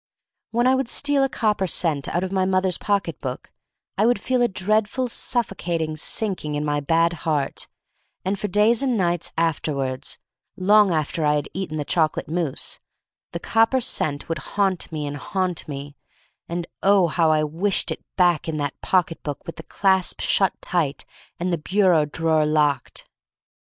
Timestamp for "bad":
6.79-7.13